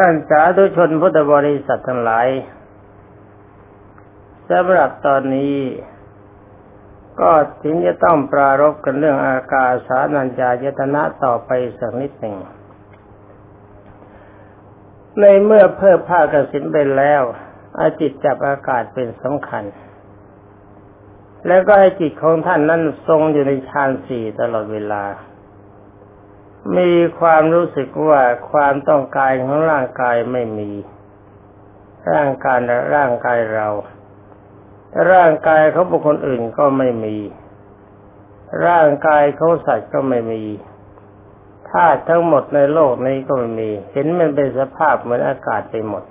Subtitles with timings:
[0.00, 2.28] ท่านสาธุชนพุทธบริษัททั้งหลาย
[4.50, 5.56] สำหรับตอนนี้
[7.20, 7.30] ก็
[7.62, 12.36] ถึงจะต้องปรารบกันเรื่องอากาสานัญญายตนะต่อไปสักนิดหนึ่ง
[15.20, 17.22] ในเมื่อเพิ่มผ้ากสินไปแล้ว
[17.78, 19.64] อาจิตจับอากาศเป็นสำคัญ
[21.46, 25.02] แล้วก็ให้จิตของท่านนั้นทรงอยู่ในฌานสี่ตลอดเวลา
[26.74, 26.90] มี
[27.20, 30.70] ความรู้สึกว่าความต้องการของร่างกายไม่มี
[32.12, 32.58] ร่างกาย
[32.94, 33.68] ร่างกายเรา
[35.12, 37.16] ร่างกายเขาบุคคลอื่นก็ไม่มี
[38.66, 40.42] ร่างกายเขาสัตว์ก็ไม่มี
[41.70, 46.04] ธาตุทั้งหมดในโลกนี้ก็ไม่มี เห็นมันเป็นสภาพเหมือนอากาศไปหมด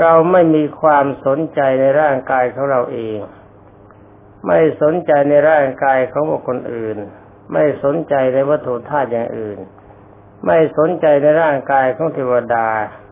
[0.00, 3.18] เราไม่มีความสนใจในร่างกายของเราเอง
[4.46, 6.98] ไม่สนใจในร่างกายของบุคคลอื่น
[7.52, 9.58] ไม่สนใจในวัตถุธาตุอย่างอื่น
[10.46, 12.66] ไม่สนใจในร่างกายของเทวดา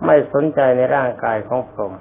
[0.07, 1.95] ไม่สนใจในร่างกายของพรหม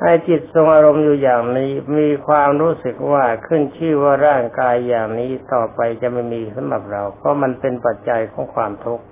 [0.00, 9.04] ให้จิตทรงอารมณ์อยู่อย่างนี้มีความรู้สึกว่าขึ้นชื่อว่าร่างกายอย่างนี้ต่อไปจะไม่มีสำหรับเรา เพราะมันเป็นปัจจัยของความทุกข์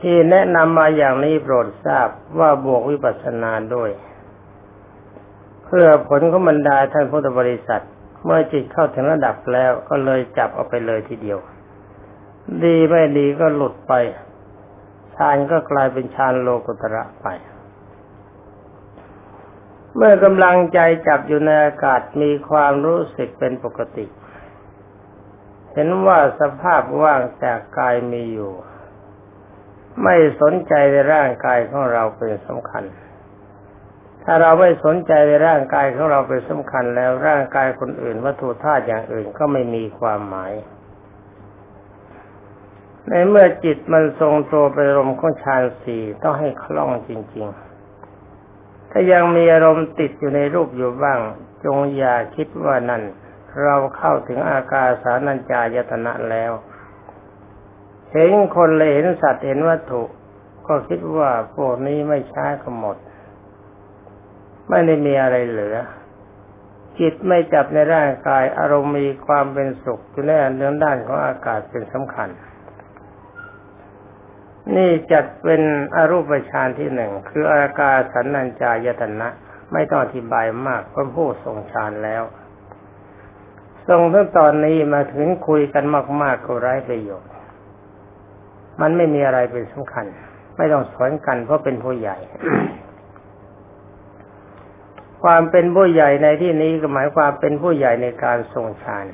[0.00, 2.08] ที่แนะนำมาอย่างนี้โปรดทราบ
[2.38, 3.90] ว่าบวกวิปัสสนาด้วย
[5.64, 7.84] เพื่อผลของบรรดาท่านพุทธบริษัท
[8.26, 11.38] เมื่อจิตเข้าถึงระดับแล้วก็เลยจับเอาไปเลยทีเดียว
[12.64, 13.92] ดีไม่ดีก็หลุดไป
[15.16, 17.26] ฌานก็กลายเป็นฌานโลกุตระไป
[19.96, 24.06] เมื่อกำลังใจจับอยู่ในอากาศมีความรู้สึกเป็นปกติ
[25.72, 28.52] เห็นว่าสภาพว่างจากกายมีอยู่
[30.02, 32.84] ไม่สนใจในร่างกายของเราเป็นสำคัญ
[34.28, 40.52] ถ้าเราไม่สนใจในร่างกายของเราเป็นสำคัญแล้วร่างกายคนอื่นวัตถุธาตุอย่างอื่นก็ไม่มีความหมาย
[43.08, 47.46] ในเมื่อจิตมันทรงตัวไปรมของฌานสี่ต้องให้คล่องจริง
[48.18, 51.18] ๆ ถ้ายังมีอารมณ์ติดอยู่ในรูปอยู่บ้าง
[51.64, 53.02] จงอย่าคิดว่านั่น
[53.62, 56.52] เราเข้าถึงอากาสานัญจายตนะแล้ว
[58.12, 60.02] เห็นคนเลยเห็นสัตว์เห็นวัตถุ
[60.66, 62.96] ก็คิดว่าพวกนี้ไม่ช้าก็หมด
[64.68, 65.76] ไม่ได้มีอะไรเหลือ
[66.98, 72.28] จิตไม่จับในร่างกายอารมณ์มีความเป็นสุขอยู่ในเนื้อด้านของอากาศเป็นสำคัญ
[74.76, 75.62] นี่จัดเป็น
[75.96, 79.28] อรูปฌานที่หนึ่งคืออากาศสันนัญจายตนะ
[79.72, 82.22] ไม่ต้องอธิบายมากเพราะผู้ทรงฌานแล้ว
[83.88, 85.84] ทรงทั้งตอนนี้มาถึงคุยกัน
[86.22, 87.30] มาก ๆ ก็ไร้ประโยชน์
[88.80, 90.06] มันไม่มีอะไรเป็นสำคัญ
[90.56, 92.16] ไม่ต้องสอนกันเพราะเป็นผู้ใหญ่
[95.22, 99.06] ความเป็นผู้ใหญ่ในที่นี้ก็หมายความเป็นผู้ใหญ่ในการทรงฌาน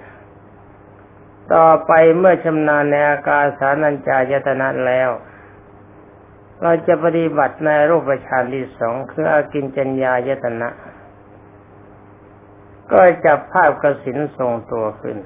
[1.55, 5.11] ต่อไปเมื่อชำนาญในอาการสานัญจายตนะแล้ว
[6.63, 10.69] เราจะปฏิบัติในรูปฌานที่สองคืออากินจัญญายตนะ
[12.91, 15.19] ก็จับภาพกสินทรงตัวขึ้น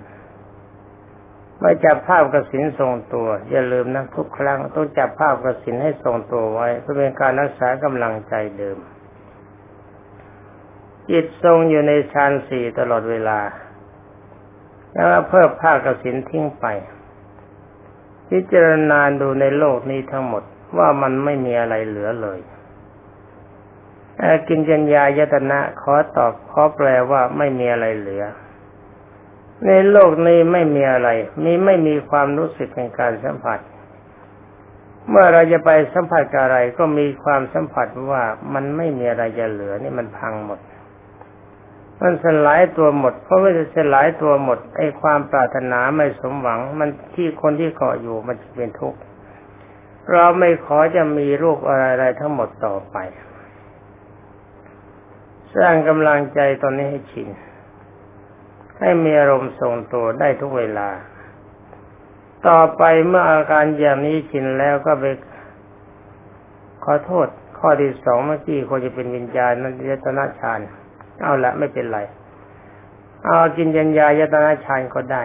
[1.59, 8.79] เมื่อจับภาพกสินทรงตัว อย่าลืมนะทุกครั้งต้องจับภาพกสินให้ทรงตัวไว้ เพื่อเป็นการรักษากำลังใจเดิม
[11.11, 13.41] จิตทรงอยู่ในฌานสี่ตลอดเวลา
[14.93, 16.67] แล้วเพิ่มผ้ากสินทิ้งไป
[18.29, 20.43] พิจารณาดูในโลกนี้ทั้งหมด
[20.79, 22.41] ว่ามันไม่มีอะไรเหลือเลย
[24.49, 28.25] กินจัญญายตนะขอตอบขอแปลว่าไม่มีอะไรเหลือ
[29.67, 31.09] ในโลกนี้ไม่มีอะไร
[31.45, 33.61] มีไม่มีความรู้สึกในการสัมผัส
[35.09, 38.23] เมื่อเราจะไปสัมผัสกับอะไรก็มีความสัมผัสว่า
[38.55, 40.61] มันไม่มีอะไรจะเหลือนี่มันพังหมด
[42.03, 48.99] มันสลายตัวหมด เพราะว่าจะสลายตัวหมดไอ้ความปรารถนาไม่สมหวัง มันที่คนที่เกาะอยู่มันจะเป็นทุกข์
[50.13, 52.97] เราไม่ขอจะมีรูปอะไรๆทั้งหมดต่อไป
[55.57, 57.29] สร้างกำลังใจตอนนี้ให้ชิน
[58.81, 60.89] ให้มีอารมณ์ทรงตัวได้ทุกเวลา
[62.49, 65.05] ต่อไปเมื่ออาการอย่างนี้ชินแล้วก็ไป
[66.85, 67.29] ขอโทษ
[67.59, 70.61] ข้อที่สองเมื่อกี้ควรจะเป็นวิญญาณนันยตนาฌาน
[71.23, 72.01] เอาละไม่เป็นไร
[73.25, 75.25] เอากินยัญญายตนาฌานก็ได้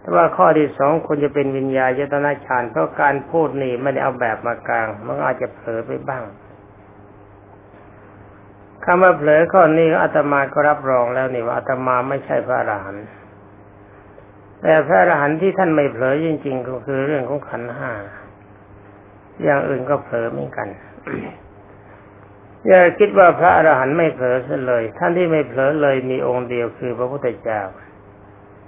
[0.00, 6.24] แต่ว่าข้อที่สองควรจะเป็นวิญญาณยตนาฌานเพราะการพูดนี่ไม่ได้เอาแบบมากลาง มันอาจจะเผลอไปบ้าง
[8.84, 13.06] คำว่าเผลอข้อนี้อาตมาก็รับรองแล้วนี่ว่าอาตมาไม่ใช่พระอรหันต์
[14.60, 17.92] แต่พระอรหันต์ที่ท่านไม่เผลอจริง ๆ ก็คือเรื่องของขันห้า
[19.42, 20.68] อย่างอื่นก็เผลอเหมือนกัน
[22.66, 24.36] อย่าคิดว่าพระอรหันต์ไม่เผลอ
[24.66, 27.62] เลย ท่านที่ไม่เผลอเลยมีองค์เดียวคือพระพุทธเจ้า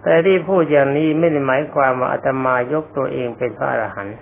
[0.02, 4.16] แต่ที่พูดอย่างนี้ไม่ได้หมายความว่าอาตมายกตัวเองเป็นพระอรหันต์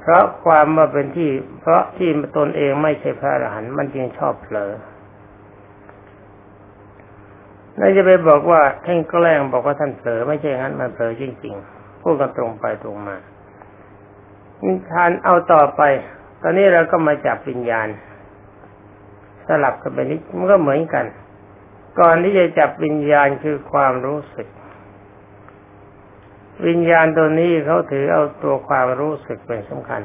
[0.00, 1.30] เพราะความว่าเป็นที่
[1.60, 4.72] เพราะที่ตนเองไม่ใช่พระอรหันต์มันจึงชอบเผลอ
[7.78, 13.16] น่าจะไปบอกว่าท่านแกล้งบอกว่าท่านเผลอไม่ใช่งั้นมันเผลอจริงๆพูดกันตรงไปตรงมา
[14.64, 15.82] นิทานเอาต่อไป
[16.42, 17.88] ตอนนี้เราก็มาจับวิญญาณ
[19.46, 21.04] สลับกันไปนิดมันก็เหมือนกัน
[22.00, 24.48] ก่อนที่จะจับวิญญาณคือความรู้สึก
[26.66, 30.02] วิญญาณตัวนี้เขาถือเอาตัวความรู้สึกเป็นสำคัญ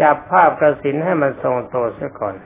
[0.00, 2.36] จับภาพกระสินให้มันทรงตัวซะก่อน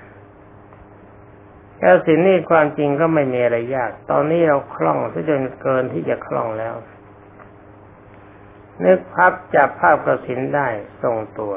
[1.81, 6.75] กระสินนี่ความจริงก็ไม่มีอะไรยาก ตอนนี้เราคล่องซะจนเกินที่จะคล่องแล้ว
[8.85, 10.69] นึกพับจับภาพกระสินได้
[11.03, 11.55] ทรงตัว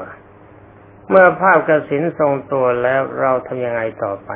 [1.08, 4.30] เมื่อภาพกระสินทรงตัวแล้วเราทำยังไงต่อไป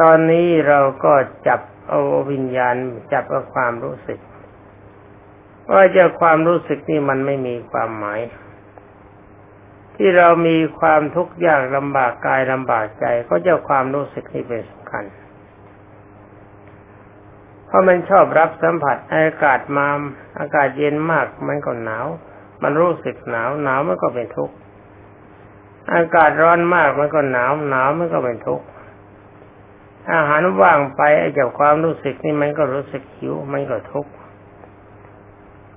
[0.00, 1.14] ตอนนี้เราก็
[1.48, 2.00] จับเอา
[2.32, 2.74] วิญญาณ
[3.12, 4.18] จับเอาความรู้สึก
[5.72, 8.20] ว่าจะความรู้สึกนี่มันไม่มีความหมาย
[9.96, 15.04] ที่เรามีความทุกข์ยากลำบากกายลำบากใจ ก็จะความรู้สึกนี่เป็นสำคัญ
[17.66, 19.88] เพราะมันชอบรับสัมผัสอากาศมา
[20.38, 22.06] อากาศเย็นมากมันก็หนาว
[22.62, 24.54] มันรู้สึกหนาวหนาวมันก็เป็นทุกข์
[25.94, 28.66] อากาศร้อนมากมันก็หนาวหนาวมันก็เป็นทุกข์
[30.12, 34.12] อาหารว่างไปไอ้เจ้าความรู้สึกนี่มันก็รู้สึกหิวมันก็ทุกข์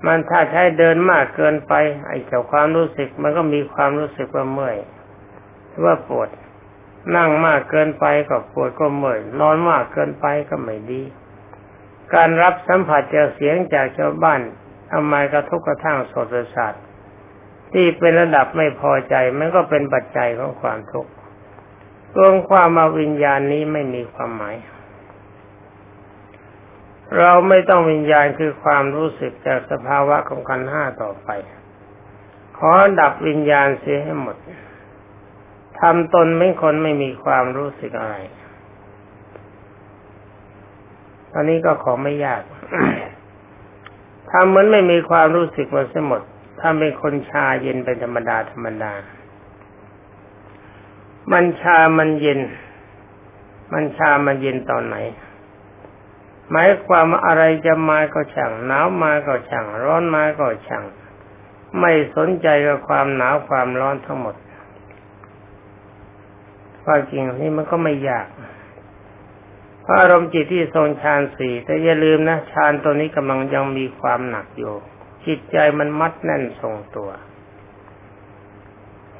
[0.06, 1.72] มันถ้าใช้เดินมากเกินไป
[2.06, 4.76] ไอ้เจ้าความรู้สึก มันก็มีความรู้สึกว่าเมื่อย
[5.84, 6.28] ว่าปวด
[7.16, 11.02] นั่งมากเกินไปก็ปวดก็เมื่อยนอนมากเกินไปก็ไม่ดี
[12.14, 14.40] การรับสัมผัสจากเสียงจากชาวบ้าน
[14.90, 16.74] ทำไมกระทบกระทั่งสดประสาท
[17.72, 21.10] ที่เป็นระดับไม่พอใจมันก็เป็นปัจจัยของความทุกข์
[22.16, 24.56] รวมความมาวิญญาณนี้ไม่มีความหมาย
[27.18, 31.28] เราไม่ต้องวิญญาณคือความรู้สึกจากสภาวะของขันห้าต่อไป
[32.58, 34.36] ขอดับวิญญาณเสียให้หมด
[35.80, 38.16] ทำตนเป็นคนไม่มีความรู้สึกอะไร
[41.34, 42.42] อันนี้ก็ขอไม่ยาก
[44.30, 46.22] ทำเหมือนไม่มีความรู้สึกมาเสียหมด
[46.68, 48.92] ถ้าเป็นคนชาเย็นเป็นธรรมดาธรรมดา
[51.32, 52.40] มันชามันเย็น
[53.72, 54.96] มันชามันเย็นตอนไหน
[56.50, 60.84] หมายความว่าอะไรจะมาก็ช่างหนาวมาก็ช่าง ร้อนมาก็ช่าง
[61.80, 64.36] ไม่สนใจกับความหนาวความร้อนทั้งหมด
[66.84, 68.26] ความจริงนี่มันก็ไม่ยาก
[69.84, 74.76] พระอารมณ์จิตที่ทรงฌานสี่แต่อย่าลืมนะฌานตัวนี้กำลังยังมีความหนักอยู่
[75.26, 77.10] จิตใจมันมัดแน่นทรงตัว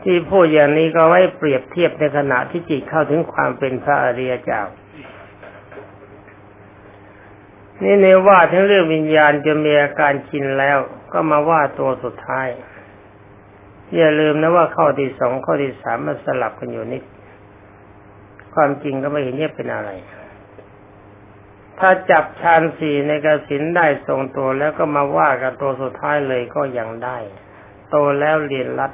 [0.02, 4.62] ที่พูดอย่างนี้ก็ไว้เปรียบเทียบในขณะที่จิตเข้าถึงความเป็นพระอริยเจ้า
[7.82, 10.78] นี่ในว่าทั้งเรื่องวิญญาณจะมีอาการชินแล้ว
[11.12, 12.48] ก็มาว่าตัวสุดท้าย
[13.96, 17.02] อย่าลืมนะว่าข้อที่สองข้อที่สามมันสลับกันอยู่นิด
[18.54, 19.90] ความจริงก็ไม่เห็นเนี่ยเป็นอะไร
[21.78, 27.18] ถ้าจับฌานสี่ในกสินได้ทรงตัวแล้วก็มาว่ากับตัวสุดท้ายเลยก็ยังได้
[27.90, 28.92] โตแล้วเรียนรัด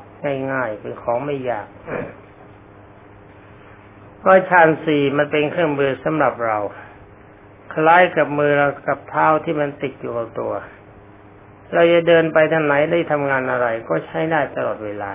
[0.52, 1.66] ง่ายๆเป็นของไม่ยาก
[4.18, 6.58] เพราะฌานสี่มันเป็นเครื่องมือสำหรับเรา
[7.74, 10.52] คล้ายกับมือเรากับเท้าที่มันติดอยู่กับตัว
[11.72, 15.12] เราจะเดินไปทางไหนได้ทำงานอะไร ก็ใช้ได้ตลอดเวลา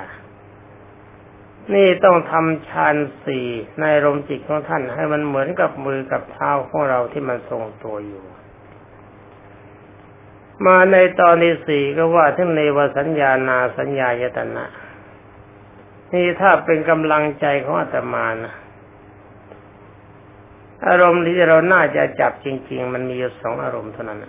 [1.73, 2.95] นี่ต้องทำฌาน
[3.25, 3.47] สี่
[3.79, 8.23] ในลมจิตของท่าน ให้มันเหมือนกับมือกับเท้าของเราที่มันทรงตัวอยู่
[10.65, 14.65] มาในตอนที่สี่ก็ว่าทั้งในวสัญญานาสัญญายตนะ
[16.13, 18.53] นี่ถ้าเป็นกำลังใจของอาตมานะ
[20.87, 24.19] อารมณ์ที่เราน่าจะจับจริง ๆ มันมีอยู่สองอารมณ์เท่านั้น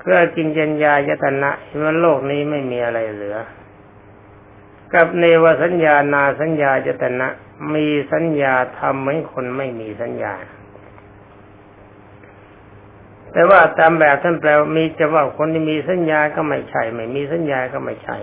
[0.00, 3.38] คือกินยัญญายตนะเห็นว่าโลกนี้ไม่มีอะไรเหลือ
[4.92, 7.28] กับเนวสัญญานาสัญญาจตนะ
[7.74, 10.34] มีสัญญาทำเหมือนคนไม่มีสัญญา
[13.32, 18.16] แต่ว่าตามแบบท่านแปลมีจะว่าคนที่มีสัญญาก็ไม่ใช่ ไม่มีสัญญาก็ไม่ใช่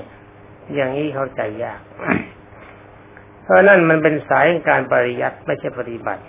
[0.74, 1.82] อย่างนี้เข้าใจยาก
[3.44, 6.22] เพราะนั่นมันเป็นสายการปริยัติไม่ใช่ปฏิบัติ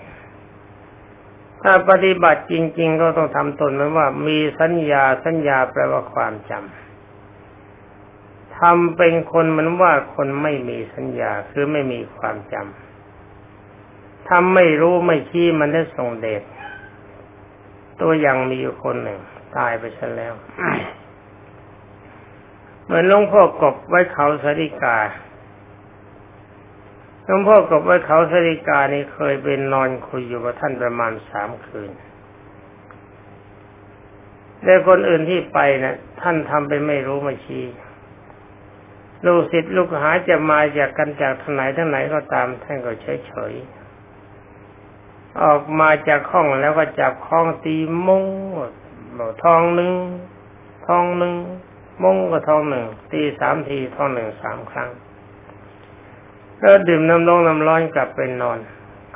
[1.62, 6.81] ถ้าปฏิบัติจริง ๆ ก็ต้องทำตนเหมือนว่า มีสัญญาสัญญาแปลว่าความจำ
[8.62, 16.42] ทำเป็นคนมันว่าคนไม่มีสัญญาคือไม่มีความจำทำไม่รู้ไม่ชี้มันได้ส่งเดช
[18.00, 19.18] ตัวอย่างมีอยู่คนหนึ่ง
[19.56, 20.32] ตายไปซะแล้ว
[22.84, 24.98] เหมือนหลวงพ่อกบไว้เขาสริกา
[27.24, 31.90] หลวงพ่อกบไว้เขาสริกานี่เคยเป็นนอนคุยอยู่กับท่านประมาณสามคืน
[34.64, 37.64] แต่คนอื่นที่ไปนะ่ะ ท่านทำไปไม่รู้ไม่ชี้
[39.26, 43.52] ลูกศิษย์ลูกหาจะมาจากกันจากทางไหนทางไหนก็ตามท่านก็เฉยเฉย
[45.42, 47.76] ออกมาจากห้องแล้วก็จับข้องตี
[48.06, 48.24] มง
[49.18, 49.92] บอกทองหนึ่ง
[50.86, 51.34] ทองหนึ่ง
[52.04, 54.90] มงก็ทองหนึ่งตีสามทีทองหนึ่งสามครั้ง
[56.58, 58.58] แล้วดื่มน้ำร้อนน้ำร้อนกลับไปนอน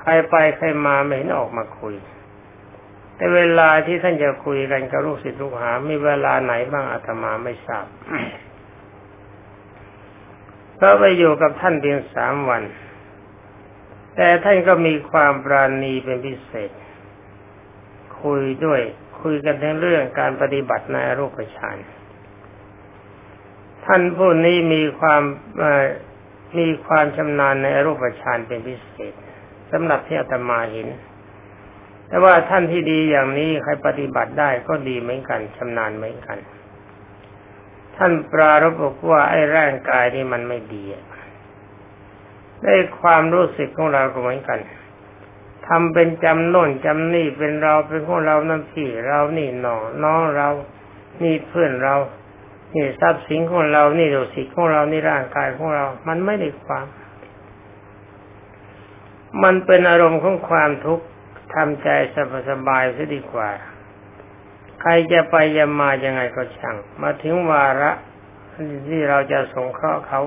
[0.00, 1.94] ใครไปใครมาไม่เห็นออกมาคุย
[3.16, 7.86] แต่เวลาที่ท่านจะคุยกันกับลูกศิษย์ลูกหา มีเวลาไหนบ้างอาตมาไม่ทราบ
[10.76, 12.62] เพราะไปอยู่กับท่านเพียงสามวัน
[14.16, 16.70] แต่ท่านก็มีความปราณีเป็นพิเศษ
[18.22, 18.80] คุยด้วย
[19.20, 21.76] คุยกันทั้งเรื่องการปฏิบัติในรูปฌาน
[23.86, 25.22] ท่านผู้นี้มีความ
[26.58, 29.12] มีความชำนาญในรูปฌานเป็นพิเศษ
[29.70, 30.88] สำหรับที่อาตมาเห็น
[32.08, 36.38] แต่ว่าท่านที่ดีอย่างนี้ใครปฏิบัติได้ก็ดีเหมือนกันชำนาญเหมือนกัน
[37.96, 40.84] ท่านปรารบบอกว่าไอ้ร่างกายนี่มันไม่ดี
[42.62, 44.58] ได้ความรู้สึกของเราก็เหมือนกัน
[45.66, 50.48] ทำเป็นจำโน่นจำนี่เป็นเราเป็นของเรานั่นพี่เรานี่น้องน้องเรา
[51.22, 51.96] นี่เพื่อนเรา
[52.74, 56.86] นี่ทรัพย์สินของเรา นี่ดูสิของเรา นี่ร่างกายของเรา มันไม่ได้ความ
[59.42, 61.04] มันเป็นอารมณ์ของความทุกข์
[61.54, 61.88] ทำใจ
[62.50, 63.50] สบายๆซะดีกว่า
[64.86, 67.92] รจะไปจะมายังไงก็ช่าง มาถึงวาระ
[68.88, 70.20] ที่เราจะสงเคราะห์เขา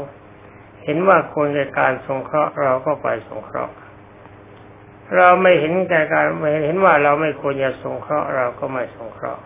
[0.84, 3.74] เห็นว่าควรในการสงเคราะห์เราก็ไปสงเคราะห์
[5.16, 9.44] เราไม่เห็นแก่การไม่เห็นว่าเราไม่ควรจะสงเคราะห์เราก็ไม่สงเคราะห์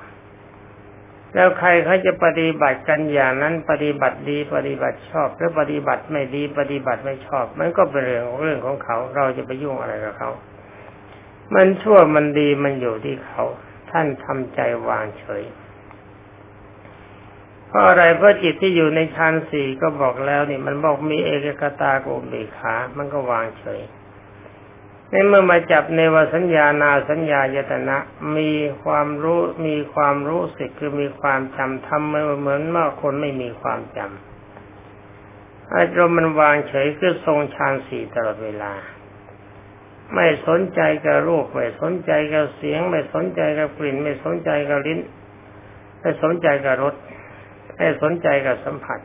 [1.35, 10.31] แล้วใครเขาจะปฏิบัติกันอย่างนั้นปฏิบัติดีปฏิบัติชอบหรือปฏิบัติไม่ดีปฏิบัติไม่ชอบ มันก็เป็นเรื่องของเรื่องของเขา เราจะไปยุ่งอะไรกับเขา
[11.53, 13.43] มันชั่วมันดีมันอยู่ที่เขา
[13.93, 15.43] ท่านทำใจวางเฉย
[17.67, 23.81] เพราะอะไรเพราะจิตที่อยู่ในฌานสี่ก็บอกแล้วนี่มันบอกมีเอกกตาโกเบขา มันก็วางเฉย
[25.09, 27.97] ในเมื่อมาจับในวสัญญานาสัญญายตนะ
[28.37, 28.51] มี
[28.83, 32.11] ความรู้มีความรู้สึกคือมีความจำทำเห
[32.47, 38.73] มือนเมื่อคนไม่มีความจำอารมณ์มันวางเฉยคือทรงฌานสี่ตลอดเวลา
[40.15, 44.99] ไม่สนใจกับรูปไม่สนใจกับเสียง ไม่สนใจกับกลิ่น ไม่สนใจกับลิ้น
[45.99, 46.95] ไม่สนใจกับรส
[47.75, 48.99] ไม่สนใจกับสัมผัส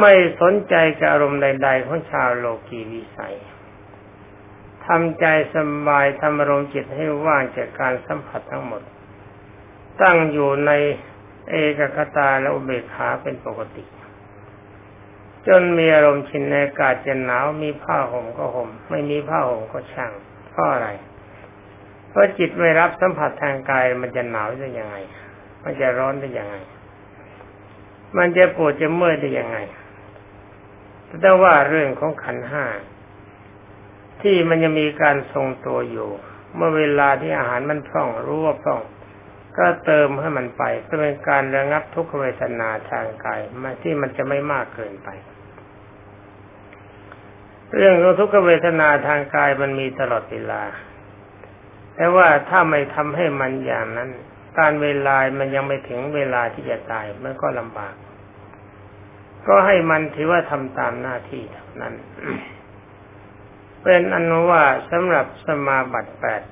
[0.00, 3.36] ไม่สนใจกับอารมณ์ใด ๆ ของชาวโลกีวิสัย
[4.86, 8.82] ทำใจสบายทำอารมณ์จิตให้ว่างจากการสัมผัสทั้งหมด
[10.02, 10.72] ตั้งอยู่ใน
[11.50, 13.84] เอกคตาและอุเบกขาเป็นปกติ
[15.46, 20.12] จนมีอารมณ์ชินในอากาศจะหนาวมีผ้าห่มก็ห่ม ไม่มีผ้าห่มก็ช่าง
[20.50, 20.88] เพราะอะไร
[22.08, 24.96] เพราะจิตไม่รับสัมผัสทางกายมันจะหนาวได้ยังไง
[25.64, 26.56] มันจะร้อนได้ยังไง
[28.16, 29.58] มันจะปวดจะเมื่อยได้ยังไง
[31.22, 32.64] แต่ว่าเรื่องของขันห้า
[34.22, 36.10] ที่มันจะมีการทรงตัวอยู่
[36.54, 38.80] เมื่อเวลาที่อาหารมันพร่องรู้ว่าพร่อง
[39.58, 45.08] ก็เติมให้มันไปเพื่อเป็นการระงับทุกขเวทนาทางกายมาที่มันจะไม่มากเกินไป
[47.74, 50.62] เรื่องของทุกขเวทนาทางกายมันมีตลอดเวลา
[51.94, 54.10] แต่ว่าถ้าไม่ทำให้มันอย่างนั้น
[54.58, 57.94] การเวลา มันยังไม่ถึงเวลาที่จะตาย มันก็ลำบาก
[59.48, 61.94] ก็ให้มันถือว่าทำตามหน้าที่เท่านั้น
[63.82, 66.42] เป็นอนุว่าสำหรับสมาบัติแปด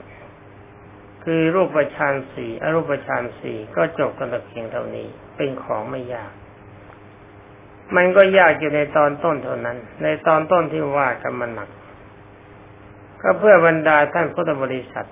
[1.25, 5.07] คือรูปฌานสี่อรูปฌานสี่ก็จบกันแต่เพียงเท่านี้
[5.37, 6.33] เป็นของไม่ยาก
[7.97, 11.69] มันก็ยากอยู่ในตอนต้นเท่านั้น ในตอนต้นที่ว่ากันมันหนัก
[13.23, 15.09] ก็เพื่อบรรดาท่านพุทธบริษัท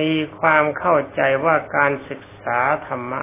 [0.00, 3.22] มีความเข้าใจว่าการศึกษาธรรมะ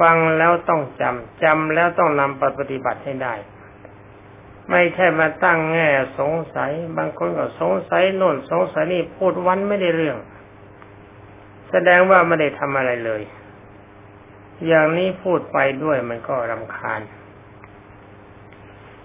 [0.00, 3.34] ฟังแล้วต้องจำจำแล้วต้องนำปปฏิบัติให้ได้
[4.70, 10.18] ไม่ใช่มาตั้งแง่สงสัย บางคนก็สงสัยโน่นสงสัยนี่พูดวันไม่ได้เรื่อง
[11.70, 13.22] แสดงว่าไม่ได้ทำอะไรเลย
[14.66, 17.00] อย่างนี้พูดไปด้วยมันก็รำคาญ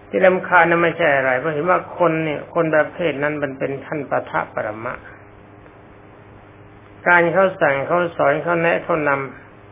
[0.08, 4.94] ที่รำคาญนั้นไม่ใช่อะไรเพราะเห็นว่าคนเนี่ยคนประเภทนั้นมันเป็นท่านปะทะปรมะ
[7.08, 9.12] การเขาสั่งเขาสอนเขาแนะเขาน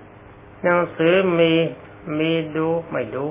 [0.01, 1.53] ำหนังสือมี
[2.19, 3.25] มีดูไม่ดู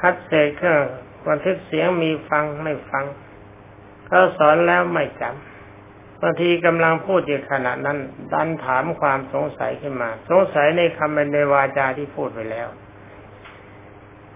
[0.00, 0.80] คัดเศษเครื่อง
[1.28, 3.04] บันทึกเสียงมีฟังไม่ฟัง
[4.06, 5.55] เขาสอนแล้วไม่จำ
[6.22, 7.98] บางทีกำลังพูดอยู่ขณะนั้น
[8.32, 12.68] ดันถามความสงสัยขึ้นมา สงสัยในคำในวาจาที่พูดไปแล้ว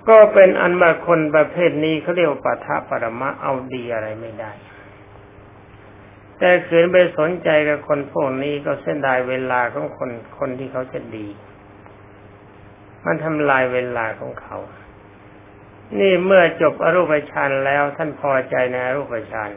[0.09, 4.53] ก็เป็นอันว่าคนประเภทนี้เขาเรียกว่าปัทะปรมะเอาดีอะไรไม่ได้
[6.39, 11.27] แต่ขืนไปสนใจกับคนพวกนี้ก็เส้นได้เวลาของคนคนที่เขาจะดี
[13.05, 14.59] มันทำลายเวลาของเขา
[15.99, 19.51] นี่เมื่อจบอรูปฌานแล้วท่านพอใจในอรูปฌาน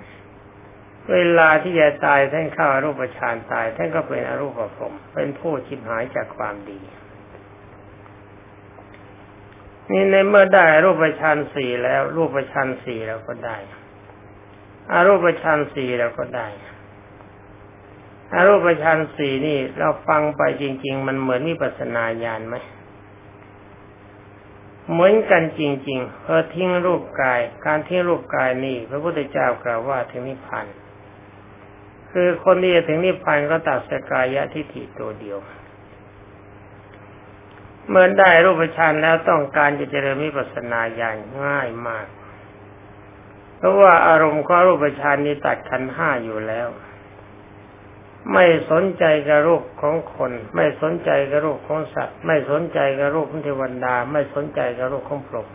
[1.11, 6.79] เวลาที่จะตายท่านเข้าอรูปฌานตายท่านก็เป็นอรูปภพเป็นผู้ชิบหายจากความดี
[9.91, 13.57] นี่ในเมื่อได้รูปฌานสี่แล้ว รูปฌานสี่เราก็ได้
[14.91, 16.47] อารูปฌานสี่เราก็ได้
[18.33, 22.55] อารูปฌานสี่นี่ เราฟังไปจริง ๆ มันเหมือนมีปัสนาญาณไหม
[24.91, 30.65] เหมือนกันจริงๆเพอทิ้งรูปกาย การทิ้งรูปกายนี่ พระพุทธเจ้ากล่าวว่าถึงนิพพาน
[32.13, 35.37] คือคนที่จะถึงนิพพานก็ตัดสกายะทิฏฐิตัวเดียว
[37.89, 42.07] เมื่อได้รูปฌานแล้วต้องการจะเจริญมิปัสนาญาณง่ายมาก
[43.57, 46.67] เพราะว่าอารมณ์ของรูปฌานนี้ตัดขันห้าอยู่แล้ว
[48.33, 55.47] ไม่สนใจกับรูปของคน ไม่สนใจกับรูปของสัตว์ ไม่สนใจกับรูปของเทวดา ไม่สนใจกับรูปของพรหม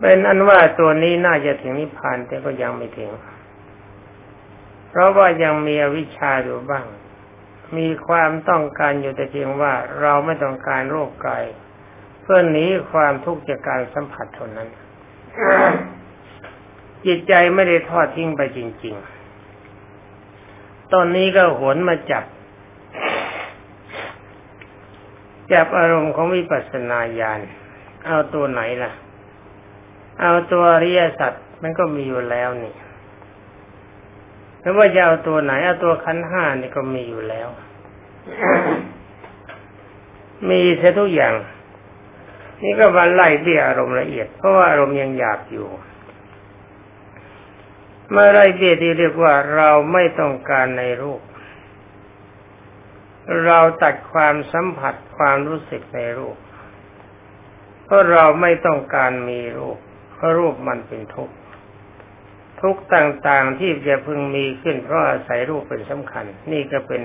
[0.00, 3.10] เป็นอันว่าตัวนี้น่าจะถึงนิพพานแต่ก็ยังไม่ถึง
[4.94, 6.86] เพราะว่ายังมีอวิชชาอยู่บ้าง
[7.76, 11.44] มีความต้องการอยู่แต่เพียงว่าเราไม่ต้องการโรคกาย
[12.22, 14.68] เพื่อหนีความทุกข์จากการสัมผัสเท่านั้น
[17.06, 18.94] จิตใจไม่ได้ทอดทิ้งไปจริง
[19.94, 22.24] ๆ ตอนนี้ก็หวนมาจับ
[25.52, 27.40] จับอารมณ์ของวิปัสสนาญาณ
[28.06, 28.92] เอาตัวไหนล่ะ
[30.20, 31.32] เอาตัวอริยสัจ
[31.62, 32.74] มันก็มีอยู่แล้วนี่
[34.64, 37.48] ไม่ว่าจะเอาตัวไหนเอาตัวขันห้านี่ก็มีอยู่แล้ว
[40.50, 41.34] มีเสียทุกอย่าง
[42.62, 45.68] นี่ก็มาไล่เบี้ยอารมณ์ละเอียด เพราะว่าอารมณ์ยังหยาบอยู่
[48.10, 51.20] เมื่อไรเบี้ยที่เรียกว่าเราไม่ต้องการในรูป
[53.46, 56.36] เราตัดความสัมผัสความรู้สึกในรูป
[57.84, 59.78] เพราะเราไม่ต้องการมีรูป
[60.14, 61.34] เพราะรูปมันเป็นทุกข์
[62.64, 67.02] ทุกต่างๆที่จะพึงมีขึ้นเพราะอาศัยรูปเป็นสำคัญ นี่ก็เป็น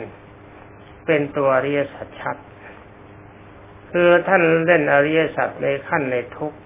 [1.05, 2.37] เป็นตัวอริยสัจชัด
[3.91, 6.59] คือท่านเล่นอริยสัจในขั้นในทุกข์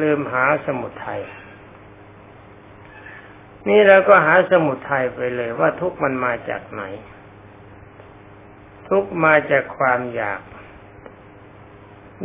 [0.00, 1.22] ลืมหาสมุทัย
[3.68, 6.82] นี่เราก็หาสมุทัยไปเลยว่าทุกมันมาจากไหน
[8.88, 10.40] ทุกมาจากความอยาก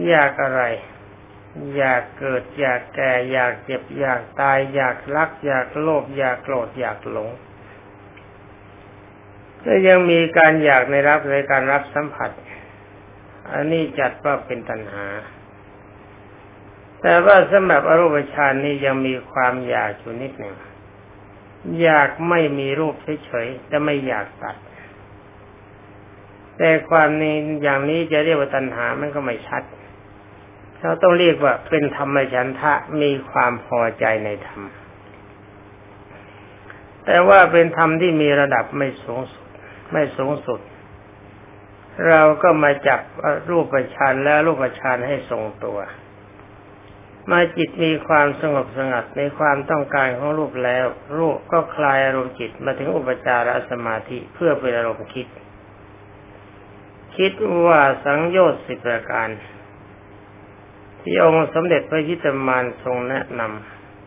[0.10, 0.64] อยากอะไร
[1.78, 7.30] อยากเกิด อยากแก่ อยากเจ็บ อยากตาย อยากรัก อยากโลภอยากโกรธอยากหลง
[9.64, 12.32] และยังมีการอยากในรับในการรับสัมผัส
[13.52, 15.08] อันนี้จัดว่าเป็นตัณหา
[17.02, 20.56] แต่ว่าสำหรับอรูปฌานนี้ยังมีความอยากอยู่นิดหนึ่ง
[21.82, 24.56] อยากไม่มีรูปเฉยๆแต่ไม่อยากตัด
[26.58, 29.64] แต่ความนี้อย่างนี้จะเรียกว่าตัณหามันก็ไม่ชัด
[30.84, 34.62] เราต้องเรียกว่าเป็นธรรมชันทะมีความพอใจในธรรม
[37.06, 39.48] แต่ว่าเป็นธรรมที่มีระดับไม่สูงสุด
[39.92, 40.60] ไม่สูงสุด
[42.10, 43.00] เราก็มาจับ
[43.50, 43.66] รูป
[43.96, 45.80] ฌานและรูปฌานให้ทรงตัว
[47.32, 50.86] มาจิตมีความสงบสงัดในความต้องการของรูปแล้ว
[51.18, 55.28] รูปก็คลายอารมณ์จิตมาถึงอุปจารสมาธิเพื่อเป็นอารมณ์คิด
[57.18, 57.32] คิด
[57.66, 59.28] ว่าสังโยชน์สิบประการ
[61.04, 63.42] ที่องค์สมเด็จพระยิตมานทรงแนะน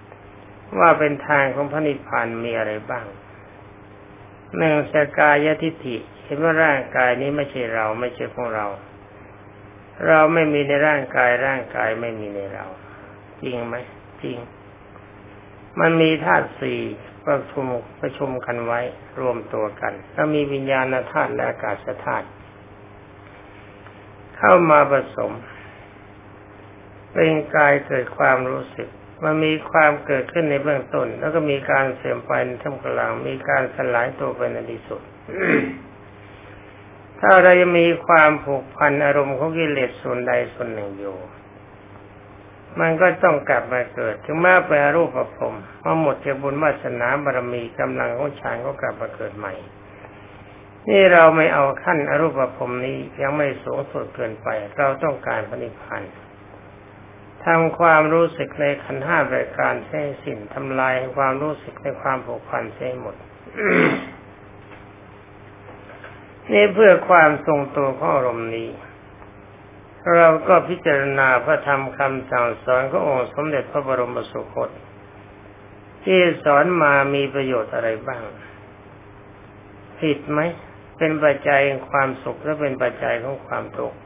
[0.06, 3.06] ำว่าเป็นทางของพระนิพพานมีอะไรบ้าง
[4.56, 8.66] หนึ่งสกายทิฏฐิเห็นว่าร่างกายนี้ไม่ใช่เราไม่ใช่ของเรา
[10.06, 12.66] เราไม่มีในร่างกายร่างกายไม่มีในเรา
[13.42, 13.74] จริงไหม
[14.22, 14.38] จริง
[15.80, 16.80] มันมีธาตุสี่
[17.26, 17.64] ประชุม
[18.00, 18.80] ประชุมกันไว้
[19.20, 22.26] รวมตัวกัน แล้วมีวิญญาณธาตุและอากาศธาตุ
[24.36, 25.32] เข้ามาผสม
[27.16, 28.88] เป็นกายเกิดความรู้สึก
[29.24, 35.00] มันมีความเกิดขึ้นในเบื้องต้น แล้วก็มีการเสื่อมไปในท่ามกลาง มีการสลายตัวไปในที่สุด
[37.20, 41.16] ถ้าเรายังมีความผูกพันอารมณ์ของกิเลสส่วนใดส่วนหนึ่งอยู่
[42.80, 49.54] มันก็ต้องกลับมาเกิด ถึงแม้ไปรูปประพรมมื่อหมดจากบุญวาสนาบารมีกำลังของฌานก็กลับมาเกิดใหม่
[50.88, 54.48] นี่เราไม่เอาขั้นอรูปภพนี้ยังไม่สูงสุดเกินไป
[54.78, 56.02] เราต้องการพระนิพพาน
[57.46, 63.16] ทำความรู้สึกในขันห้าประการเส้สิ้นทำลายความรู้สึกในความผูกพันเส้หมด
[66.52, 68.70] นี่เพื่อความทรงตัวของอารมณ์นี้
[70.16, 74.70] เราก็พิจารณาพระธรรมคำสั่งสอนขององค์สมเด็จพระบรมสุคต
[76.04, 78.22] ที่สอนมามีประโยชน์อะไรบ้าง
[80.00, 80.40] ผิดไหม
[80.98, 83.98] เป็นปัจจัยของความสุขและเป็นปัจจัยของความทุกข์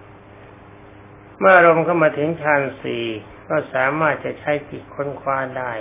[1.41, 3.05] เมื่ออารมณ์เข้ามาถึงฌานสี่
[3.49, 5.73] ก็สามารถจะใช้จิตค้นคว้าได้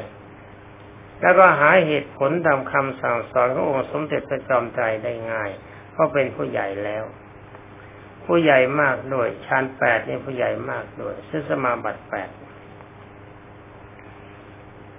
[1.22, 5.50] แล้วก็หาเหตุผลตามคำสั่งสอนขององค์สมเด็จพระจอมไตรได้ง่าย
[5.92, 7.04] เพราะเป็นผู้ใหญ่แล้ว
[8.26, 12.30] ผู้ใหญ่มากด้วยฌานแปดนี่ผู้ใหญ่มากด้วยซึ่งสมาบัติแปด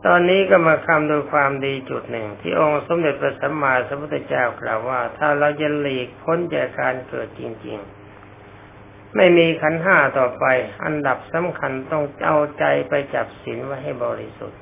[0.07, 8.00] ตอนนี้ก็มาคำโดยความดีจุดหนึ่ง ที่องค์สมเด็จพระสัมมาสัมพุทธเจ้ากล่าวว่า ถ้าเราจะหลีกพ้นจากการเกิดจริง ๆ
[9.17, 10.45] ไม่มีขันห้าต่อไป
[10.85, 14.61] อันดับสำคัญต้องเอาใจไปจับศีลไว้ให้บริสุทธิ์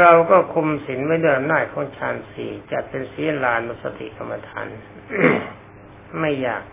[0.00, 4.66] เราก็คุมศีลไว้ด้วยอำนาจของฌานสี่จัดเป็นศีลานุสติกรรมฐาน
[6.20, 6.64] ไม่ยาก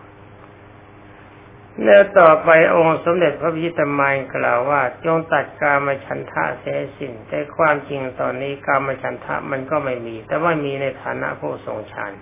[1.84, 12.12] แล้วต่อไปองค์สมเด็จพระพิชิตมายกล่าวว่า จงตัดกามฉันทะเสียสิ้นแต่ความจริงตอนนี้กามฉันทะมันก็ไม่มี แต่ว่ามีในฐานะผู้ทรงฌาน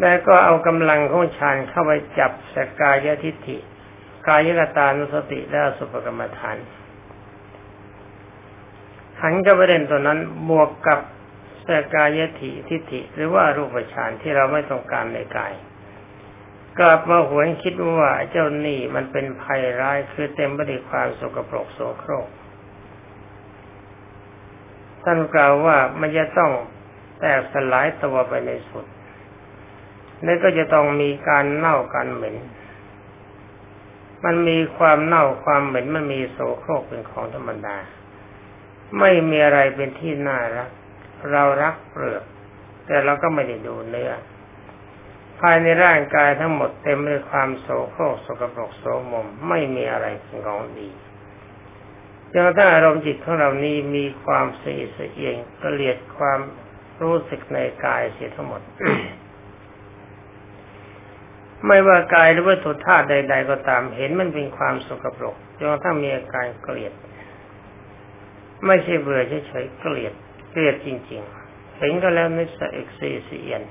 [0.00, 3.58] แล้วก็เอากำลังของฌานเข้าไปจับสกายทิฏฐิ
[4.26, 6.56] กายกตานุสติและสุปกรรมฐาน
[9.22, 10.18] หันกับประเด็นตัวนั้น
[10.50, 11.00] บวกกับ
[11.66, 15.52] สกายทิทิฏฐิ หรือว่ารูปฌานที่เราไม่ต้องการในกาย
[16.78, 22.28] กลับมาหวนคิดว่าเจ้านี่มันเป็นภัยร้ายคือเต็มไปด้วยความสกปรกโสโครก
[25.04, 26.52] ท่านกล่าวว่ามันจะต้อง
[27.20, 28.86] แตกสลายตัวไปในสุด
[30.24, 32.36] และก็จะต้องมีการเน่าการเหม็น
[34.24, 37.76] มันมีความเน่าความเหม็นมันมีโสโครกเป็นของธรรมดา
[38.98, 40.70] ไม่มีอะไรเป็นที่น่ารัก
[41.30, 42.24] เรารักเปลือก
[42.86, 44.12] แต่เราก็ไม่ได้ดูเนื้อ
[45.40, 50.88] ภายในร่างกายทั้งหมดเต็มไปด้วยความโสโครกสกปรกโสมม ไม่มีอะไรเป็นของดี
[52.32, 56.40] จนถ้าอารมณ์จิตของเรานี้มีความเสียเสียงกเลียดความ
[57.02, 58.62] รู้สึกในกายเสียทั้งหมด
[61.66, 66.92] ไม่ว่ากายหรือว่าถุธาตุใด ๆ ก็ตามเห็นมันเป็นความสกปรกจนถ้ามีอาการเกลียด
[68.66, 70.12] ไม่ใช่เบื่อเฉยๆเกลียด
[70.50, 73.62] เกลียดจริง ๆ เห็นก็แล้วนึกสะเอกเสียน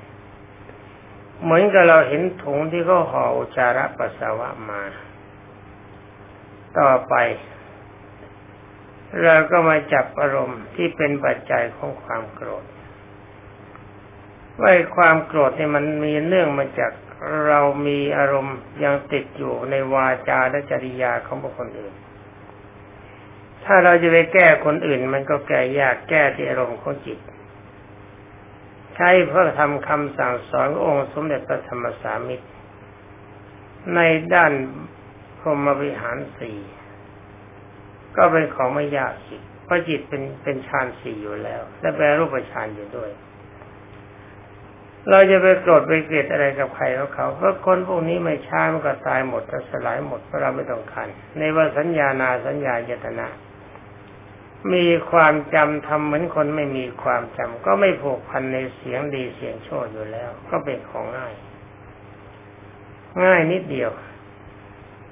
[1.43, 4.81] เหมือนกับเราเห็นถุงที่เขาห่ออุจาระปัสสาวะมา
[6.79, 7.15] ต่อไป
[9.23, 12.65] เราก็มาจับอารมณ์ที่เป็นปัจจัยของความโกรธ
[14.61, 16.91] ว่าความโกรธเนี่ยมันมีเนื่องมาจาก
[17.47, 21.93] เรามีอารมณ์ยังติดอยู่ในวาจาและจริยาของบุคคลอื่น
[23.65, 27.19] ถ้าเราจะไปแก้คนอื่น มันก็แก้ยากแก้ที่อารมณ์ของจิต
[28.95, 32.47] ใช้เพื่อทำคำสั่งสอนองค์สมเด็จพระธรรมสามิตร
[33.95, 33.99] ใน
[34.33, 34.51] ด้าน
[35.39, 36.57] พรหมวิหารสี่
[38.17, 43.09] ก็เป็นของไม่ยากอีกเพราะจิตเป็นเป็นฌานสี่อยู่แล้ว และแปลรูปฌานอยู่ด้วย
[45.09, 53.27] เราจะไปโกรธไปเกลียดอะไรกับใครเขาเขาเพราะคนพวกนี้ไม่ช้ามันก็ตายหมดจะสลายหมดเพราะเราไม่ต้องการในว่าสัญญานาสัญญาเจตนา
[54.73, 61.33] มีความจำทำเหมือนคนไม่มีความจำก็ไม่ผูกพันในเสียงดีเสียงโชดอยู่แล้ว ก็เป็นของง่าย
[63.23, 63.91] ง่ายนิดเดียว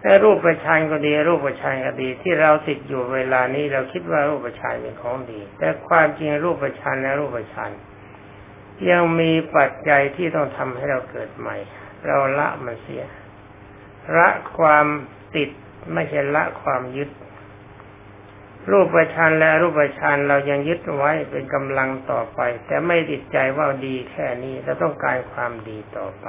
[0.01, 7.71] แต่รูปประชานก็ดี รูปประชานก็ดี ที่เราติดอยู่เวลานี้เราคิดว่ารูปประชานเป็นของดี แต่ความจริงรูปประชานและรูปประชาน
[8.89, 11.55] ยังมีปัจจัยที่ต้องทำให้เราเกิดใหม่
[12.05, 13.03] เราละมันเสีย
[14.17, 14.85] ละความ
[15.35, 15.49] ติด
[15.93, 17.09] ไม่ใช่ละความยึด
[18.71, 26.27] รูปประชานและรูปประชานเรายังยึดไว้เป็นกำลังต่อไป แต่ไม่ติดใจว่าดีแค่นี้เราต้องการความดีต่อไป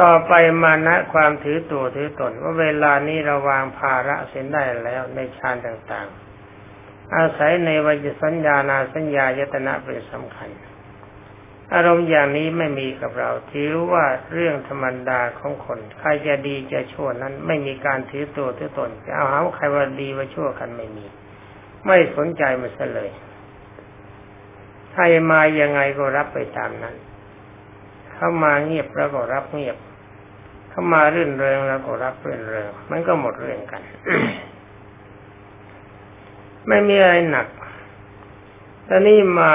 [0.00, 6.25] ต่อไปมานะความถือตัวถือตน ว่าเวลานี้เราวางภาระเส้นได้แล้วในฌานต่างๆ
[7.14, 10.50] อาศัยในวิญสัญญานาสัญญายตนะเป็นสำคัญ
[11.74, 21.06] อารมณ์อย่างนี้ไม่มีกับเราถือว่าเรื่องธรรมดาของคนใครจะดีจะชั่วนั้น ไม่มีการถือตัวถือตนจะเอาหาใครว่าดีว่าชั่วกันไม่มี
[21.86, 23.10] ไม่สนใจมันเลย
[24.92, 26.96] ใครมายังไงก็รับไปตามนั้น
[28.14, 29.76] เข้ามาเงียบแล้วก็รับเงียบ
[30.70, 33.82] เข้ามารื่นเริงแล้วก็รับรื่นเริงมันก็หมดเรื่องกัน
[36.68, 37.46] ไม่มีอะไรหนัก
[38.88, 39.52] ตอนนี้มา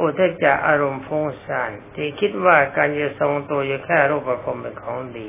[0.00, 5.28] อุทจะอารมณ์ฟุ้งซ่านที่คิดว่าการจะทรงตัวอยู่แค่รูปประพรมเป็นของดี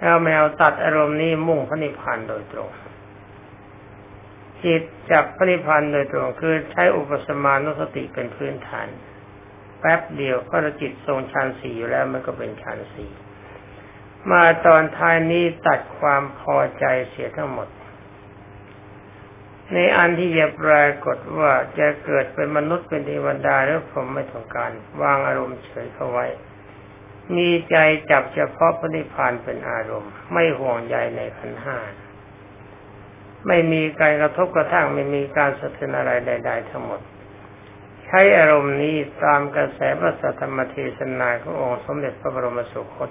[0.00, 2.70] เอาแมวตัดอารมณ์นี้มุ่งพระนิพพานโดยตรง
[4.64, 8.88] จิตจับพระนิพพานโดยตรงคือใช้อุปสมานุสติเป็นพื้นฐาน
[9.80, 13.10] แป๊บเดียวก็จิตทรงฌานสี่อยู่แล้วมันก็เป็นฌานสี่
[14.30, 17.68] มาตอนท้ายนี้ตัดความพอใจเสียทั้งหมด
[19.72, 24.70] ในอันที่จะปรากฏว่าจะเกิดเป็นมนุษย์เป็นเทวดาหรือผมไม่ต้องการ
[25.02, 26.26] วางอารมณ์เฉยเข้าไว้
[27.36, 27.76] มีใจ
[28.10, 31.78] จับเฉพาะพระนิพพานเป็นอารมณ์ ไม่ห่วงใยในขันห้า
[33.46, 37.00] ไม่มีการกระทบกระทั่งไม่มีการสะเทือนอะไรใด ๆ ทั้งหมด
[38.04, 43.10] ใช้อารมณ์นี้ตามกระแสพระสัทธรรมเทศนาขององค์สมเด็จพระบรมสุคต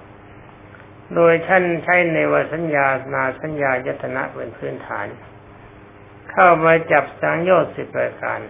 [1.14, 5.06] โดยท่านใช้ในวสัญญานาสัญญายตนะเป็นพื้นฐาน
[6.36, 8.40] เข้ามาจับสังโยชน์สิบประการ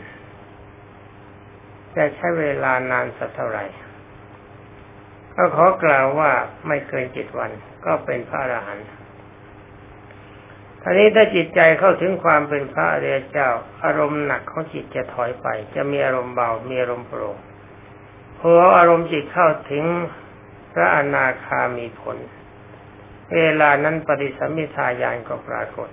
[1.96, 3.64] จะใช้เวลานานสักเท่าไหร่
[5.34, 6.30] ก็ขอกล่าวว่า
[6.66, 7.50] ไม่เกินจ็ดวัน
[7.86, 8.86] ก็เป็นพระอรหันต์
[10.82, 13.48] ทีนี้ถ้าจิตใจเข้าถึงความเป็นพระอริยเจ้า
[13.84, 17.36] อารมณ์หนักของจิตจะถอยไป จะมีอารมณ์เบา มีอารมณ์โปร่ง
[18.38, 19.84] พออารมณ์จิตเข้าถึง
[20.72, 22.16] พระอนาคามีผล
[23.34, 25.88] เวลานั้นปฏิสัมมิทายานก็ปรากฏ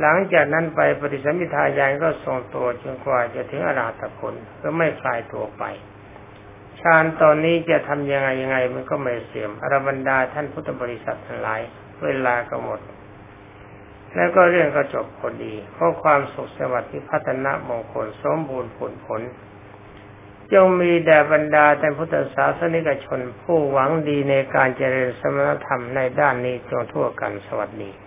[0.00, 5.64] หลังจากนั้นไปปฏิสัมพิทายานก็ทรงตัวจนกว่าจะถึงอราตผลก็ไม่คลายตัวไป
[6.80, 11.60] ฌานตอนนี้จะทำยังไงยังไง มันก็ไม่เสื่อมอรบรรดาท่านพุทธบริษัททั้งหลาย
[12.04, 12.80] เวลาก็หมด
[14.14, 19.22] แล้วก็เรื่องก็จบพอดีเพราะความสุขสวัสดิ์ที่พัฒนามงคลสมบูรณ์ผลผล
[20.52, 28.03] จงมีแด่บรรดาท่านพุทธศาสนิกชน ผู้หวังดีในการเจริญสมณธรรมในด้านนี้จงทั่วกันสวัสดี